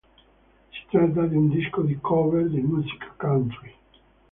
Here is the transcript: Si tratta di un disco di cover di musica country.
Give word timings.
Si 0.71 0.81
tratta 0.89 1.27
di 1.27 1.35
un 1.35 1.49
disco 1.49 1.81
di 1.83 1.99
cover 2.01 2.49
di 2.49 2.59
musica 2.61 3.13
country. 3.17 3.71